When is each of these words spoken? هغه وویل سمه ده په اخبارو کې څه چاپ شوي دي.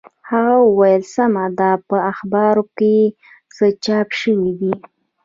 هغه 0.29 0.55
وویل 0.69 1.03
سمه 1.15 1.45
ده 1.59 1.71
په 1.87 1.97
اخبارو 2.11 2.63
کې 2.77 2.95
څه 3.55 3.65
چاپ 3.85 4.07
شوي 4.21 4.51
دي. 4.59 4.73